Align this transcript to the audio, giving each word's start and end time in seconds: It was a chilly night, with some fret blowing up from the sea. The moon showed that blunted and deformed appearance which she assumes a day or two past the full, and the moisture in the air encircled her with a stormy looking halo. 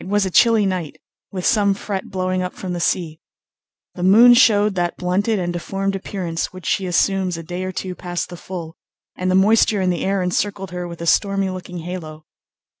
It 0.00 0.08
was 0.08 0.26
a 0.26 0.32
chilly 0.32 0.66
night, 0.66 0.98
with 1.30 1.46
some 1.46 1.74
fret 1.74 2.10
blowing 2.10 2.42
up 2.42 2.54
from 2.54 2.72
the 2.72 2.80
sea. 2.80 3.20
The 3.94 4.02
moon 4.02 4.34
showed 4.34 4.74
that 4.74 4.96
blunted 4.96 5.38
and 5.38 5.52
deformed 5.52 5.94
appearance 5.94 6.46
which 6.52 6.66
she 6.66 6.86
assumes 6.86 7.36
a 7.36 7.44
day 7.44 7.62
or 7.62 7.70
two 7.70 7.94
past 7.94 8.30
the 8.30 8.36
full, 8.36 8.74
and 9.14 9.30
the 9.30 9.36
moisture 9.36 9.80
in 9.80 9.90
the 9.90 10.04
air 10.04 10.22
encircled 10.22 10.72
her 10.72 10.88
with 10.88 11.00
a 11.00 11.06
stormy 11.06 11.50
looking 11.50 11.78
halo. 11.78 12.26